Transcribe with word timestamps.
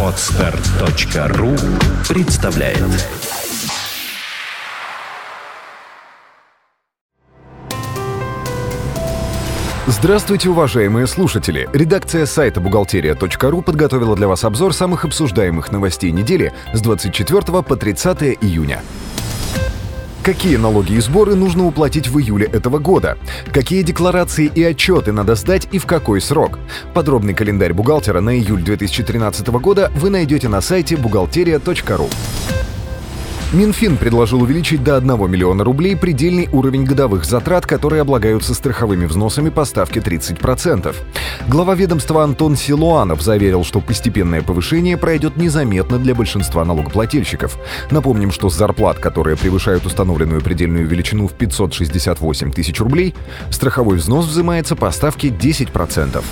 Отстар.ру 0.00 1.56
представляет 2.08 2.78
Здравствуйте, 9.86 10.50
уважаемые 10.50 11.08
слушатели! 11.08 11.68
Редакция 11.72 12.26
сайта 12.26 12.60
бухгалтерия.ру 12.60 13.62
подготовила 13.62 14.14
для 14.14 14.28
вас 14.28 14.44
обзор 14.44 14.72
самых 14.72 15.04
обсуждаемых 15.04 15.72
новостей 15.72 16.12
недели 16.12 16.52
с 16.72 16.80
24 16.80 17.62
по 17.62 17.76
30 17.76 18.22
июня. 18.40 18.82
Какие 20.24 20.56
налоги 20.56 20.94
и 20.94 21.00
сборы 21.00 21.34
нужно 21.34 21.66
уплатить 21.66 22.08
в 22.08 22.18
июле 22.18 22.46
этого 22.46 22.78
года? 22.78 23.18
Какие 23.52 23.82
декларации 23.82 24.46
и 24.46 24.62
отчеты 24.62 25.12
надо 25.12 25.34
сдать 25.34 25.68
и 25.70 25.78
в 25.78 25.84
какой 25.84 26.22
срок? 26.22 26.58
Подробный 26.94 27.34
календарь 27.34 27.74
бухгалтера 27.74 28.22
на 28.22 28.34
июль 28.34 28.62
2013 28.62 29.46
года 29.48 29.92
вы 29.94 30.08
найдете 30.08 30.48
на 30.48 30.62
сайте 30.62 30.96
бухгалтерия.ру. 30.96 32.08
Минфин 33.54 33.96
предложил 33.96 34.42
увеличить 34.42 34.82
до 34.82 34.96
1 34.96 35.30
миллиона 35.30 35.62
рублей 35.62 35.94
предельный 35.94 36.48
уровень 36.50 36.82
годовых 36.82 37.24
затрат, 37.24 37.64
которые 37.66 38.02
облагаются 38.02 38.52
страховыми 38.52 39.04
взносами 39.04 39.48
по 39.48 39.64
ставке 39.64 40.00
30%. 40.00 40.92
Глава 41.46 41.76
ведомства 41.76 42.24
Антон 42.24 42.56
Силуанов 42.56 43.22
заверил, 43.22 43.62
что 43.62 43.80
постепенное 43.80 44.42
повышение 44.42 44.96
пройдет 44.96 45.36
незаметно 45.36 46.00
для 46.00 46.16
большинства 46.16 46.64
налогоплательщиков. 46.64 47.56
Напомним, 47.92 48.32
что 48.32 48.50
с 48.50 48.56
зарплат, 48.56 48.98
которые 48.98 49.36
превышают 49.36 49.86
установленную 49.86 50.40
предельную 50.40 50.88
величину 50.88 51.28
в 51.28 51.34
568 51.34 52.50
тысяч 52.50 52.80
рублей, 52.80 53.14
страховой 53.50 53.98
взнос 53.98 54.26
взимается 54.26 54.74
по 54.74 54.90
ставке 54.90 55.28
10%. 55.28 56.24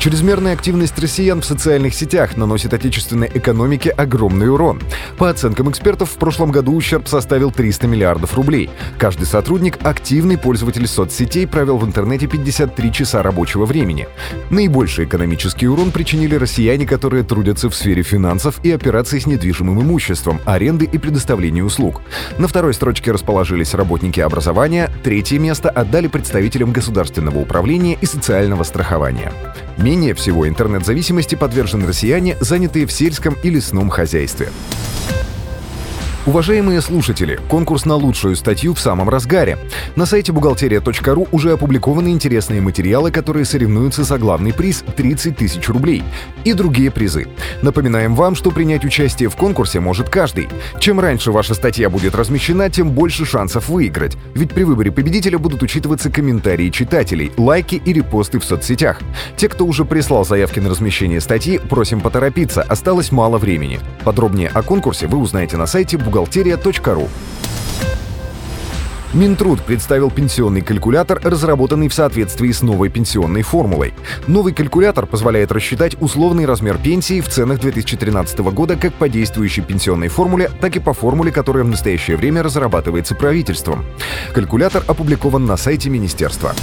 Чрезмерная 0.00 0.54
активность 0.54 0.98
россиян 0.98 1.42
в 1.42 1.44
социальных 1.44 1.92
сетях 1.92 2.34
наносит 2.34 2.72
отечественной 2.72 3.30
экономике 3.34 3.90
огромный 3.90 4.50
урон. 4.50 4.80
По 5.18 5.28
оценкам 5.28 5.70
экспертов, 5.70 6.08
в 6.12 6.14
прошлом 6.14 6.50
году 6.50 6.74
ущерб 6.74 7.06
составил 7.06 7.50
300 7.52 7.86
миллиардов 7.86 8.34
рублей. 8.34 8.70
Каждый 8.98 9.26
сотрудник, 9.26 9.76
активный 9.82 10.38
пользователь 10.38 10.86
соцсетей, 10.86 11.46
провел 11.46 11.76
в 11.76 11.84
интернете 11.84 12.28
53 12.28 12.92
часа 12.94 13.22
рабочего 13.22 13.66
времени. 13.66 14.08
Наибольший 14.48 15.04
экономический 15.04 15.68
урон 15.68 15.90
причинили 15.90 16.34
россияне, 16.34 16.86
которые 16.86 17.22
трудятся 17.22 17.68
в 17.68 17.74
сфере 17.74 18.02
финансов 18.02 18.58
и 18.62 18.70
операций 18.70 19.20
с 19.20 19.26
недвижимым 19.26 19.82
имуществом, 19.82 20.40
аренды 20.46 20.88
и 20.90 20.96
предоставления 20.96 21.62
услуг. 21.62 22.00
На 22.38 22.48
второй 22.48 22.72
строчке 22.72 23.12
расположились 23.12 23.74
работники 23.74 24.20
образования, 24.20 24.90
третье 25.04 25.38
место 25.38 25.68
отдали 25.68 26.06
представителям 26.06 26.72
государственного 26.72 27.38
управления 27.38 27.98
и 28.00 28.06
социального 28.06 28.62
страхования. 28.62 29.30
Менее 29.90 30.14
всего 30.14 30.46
интернет-зависимости 30.46 31.34
подвержены 31.34 31.84
россияне, 31.84 32.36
занятые 32.38 32.86
в 32.86 32.92
сельском 32.92 33.36
и 33.42 33.50
лесном 33.50 33.90
хозяйстве. 33.90 34.52
Уважаемые 36.26 36.82
слушатели, 36.82 37.40
конкурс 37.48 37.86
на 37.86 37.94
лучшую 37.94 38.36
статью 38.36 38.74
в 38.74 38.80
самом 38.80 39.08
разгаре. 39.08 39.56
На 39.96 40.04
сайте 40.04 40.32
бухгалтерия.ру 40.32 41.26
уже 41.32 41.52
опубликованы 41.52 42.08
интересные 42.08 42.60
материалы, 42.60 43.10
которые 43.10 43.46
соревнуются 43.46 44.04
за 44.04 44.18
главный 44.18 44.52
приз 44.52 44.84
30 44.96 45.38
тысяч 45.38 45.66
рублей 45.70 46.02
и 46.44 46.52
другие 46.52 46.90
призы. 46.90 47.26
Напоминаем 47.62 48.14
вам, 48.14 48.34
что 48.34 48.50
принять 48.50 48.84
участие 48.84 49.30
в 49.30 49.36
конкурсе 49.36 49.80
может 49.80 50.10
каждый. 50.10 50.48
Чем 50.78 51.00
раньше 51.00 51.32
ваша 51.32 51.54
статья 51.54 51.88
будет 51.88 52.14
размещена, 52.14 52.68
тем 52.68 52.90
больше 52.90 53.24
шансов 53.24 53.70
выиграть. 53.70 54.18
Ведь 54.34 54.50
при 54.52 54.64
выборе 54.64 54.92
победителя 54.92 55.38
будут 55.38 55.62
учитываться 55.62 56.10
комментарии 56.10 56.68
читателей, 56.68 57.32
лайки 57.38 57.80
и 57.82 57.94
репосты 57.94 58.40
в 58.40 58.44
соцсетях. 58.44 59.00
Те, 59.38 59.48
кто 59.48 59.64
уже 59.64 59.86
прислал 59.86 60.26
заявки 60.26 60.60
на 60.60 60.68
размещение 60.68 61.22
статьи, 61.22 61.58
просим 61.58 62.02
поторопиться, 62.02 62.60
осталось 62.60 63.10
мало 63.10 63.38
времени. 63.38 63.80
Подробнее 64.04 64.50
о 64.52 64.62
конкурсе 64.62 65.06
вы 65.06 65.16
узнаете 65.16 65.56
на 65.56 65.66
сайте 65.66 65.96
бухгалтерия.ру. 66.10 67.08
Минтруд 69.12 69.60
представил 69.62 70.10
пенсионный 70.10 70.60
калькулятор, 70.60 71.20
разработанный 71.22 71.88
в 71.88 71.94
соответствии 71.94 72.52
с 72.52 72.62
новой 72.62 72.88
пенсионной 72.90 73.42
формулой. 73.42 73.92
Новый 74.28 74.52
калькулятор 74.52 75.06
позволяет 75.06 75.50
рассчитать 75.50 75.96
условный 76.00 76.46
размер 76.46 76.78
пенсии 76.78 77.20
в 77.20 77.28
ценах 77.28 77.60
2013 77.60 78.38
года 78.38 78.76
как 78.76 78.94
по 78.94 79.08
действующей 79.08 79.64
пенсионной 79.64 80.08
формуле, 80.08 80.50
так 80.60 80.76
и 80.76 80.80
по 80.80 80.92
формуле, 80.92 81.32
которая 81.32 81.64
в 81.64 81.68
настоящее 81.68 82.16
время 82.16 82.42
разрабатывается 82.42 83.16
правительством. 83.16 83.84
Калькулятор 84.32 84.84
опубликован 84.86 85.44
на 85.44 85.56
сайте 85.56 85.90
министерства. 85.90 86.54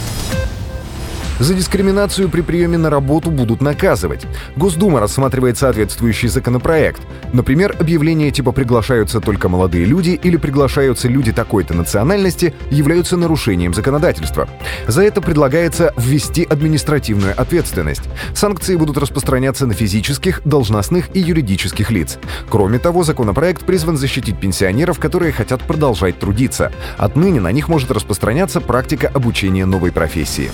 За 1.39 1.53
дискриминацию 1.53 2.29
при 2.29 2.41
приеме 2.41 2.79
на 2.79 2.89
работу 2.89 3.29
будут 3.29 3.61
наказывать. 3.61 4.25
Госдума 4.55 4.99
рассматривает 4.99 5.57
соответствующий 5.57 6.29
законопроект. 6.29 7.01
Например, 7.31 7.75
объявления 7.79 8.31
типа 8.31 8.51
«приглашаются 8.51 9.21
только 9.21 9.47
молодые 9.47 9.85
люди» 9.85 10.19
или 10.23 10.37
«приглашаются 10.37 11.07
люди 11.07 11.31
такой-то 11.31 11.75
национальности» 11.75 12.55
являются 12.71 13.17
нарушением 13.17 13.75
законодательства. 13.75 14.49
За 14.87 15.03
это 15.03 15.21
предлагается 15.21 15.93
ввести 15.95 16.43
административную 16.43 17.39
ответственность. 17.39 18.03
Санкции 18.33 18.75
будут 18.75 18.97
распространяться 18.97 19.67
на 19.67 19.73
физических, 19.73 20.41
должностных 20.43 21.15
и 21.15 21.19
юридических 21.19 21.91
лиц. 21.91 22.17
Кроме 22.49 22.79
того, 22.79 23.03
законопроект 23.03 23.63
призван 23.63 23.97
защитить 23.97 24.39
пенсионеров, 24.39 24.99
которые 24.99 25.31
хотят 25.31 25.61
продолжать 25.61 26.17
трудиться. 26.17 26.71
Отныне 26.97 27.39
на 27.39 27.51
них 27.51 27.67
может 27.67 27.91
распространяться 27.91 28.59
практика 28.59 29.07
обучения 29.07 29.67
новой 29.67 29.91
профессии. 29.91 30.49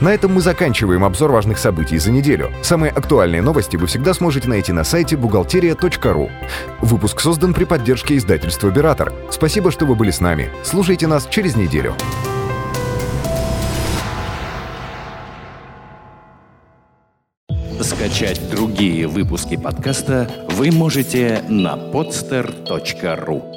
На 0.00 0.12
этом 0.12 0.34
мы 0.34 0.42
заканчиваем 0.42 1.04
обзор 1.04 1.32
важных 1.32 1.58
событий 1.58 1.98
за 1.98 2.10
неделю. 2.10 2.52
Самые 2.62 2.92
актуальные 2.92 3.40
новости 3.40 3.76
вы 3.76 3.86
всегда 3.86 4.12
сможете 4.12 4.48
найти 4.48 4.72
на 4.72 4.84
сайте 4.84 5.16
бухгалтерия.ру. 5.16 6.30
Выпуск 6.82 7.20
создан 7.20 7.54
при 7.54 7.64
поддержке 7.64 8.16
издательства 8.16 8.68
«Оператор». 8.70 9.12
Спасибо, 9.30 9.70
что 9.70 9.86
вы 9.86 9.94
были 9.94 10.10
с 10.10 10.20
нами. 10.20 10.50
Слушайте 10.62 11.06
нас 11.06 11.26
через 11.30 11.56
неделю. 11.56 11.94
Скачать 17.80 18.50
другие 18.50 19.06
выпуски 19.06 19.56
подкаста 19.56 20.30
вы 20.50 20.70
можете 20.70 21.42
на 21.48 21.76
podster.ru 21.76 23.55